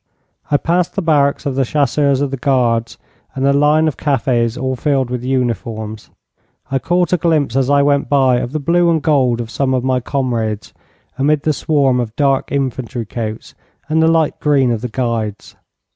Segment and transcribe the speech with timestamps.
[0.49, 2.97] I passed the barracks of the Chasseurs of the Guards,
[3.35, 6.09] and the line of cafes all filled with uniforms.
[6.71, 9.75] I caught a glimpse as I went by of the blue and gold of some
[9.75, 10.73] of my comrades,
[11.19, 13.53] amid the swarm of dark infantry coats
[13.89, 15.55] and the light green of the Guides.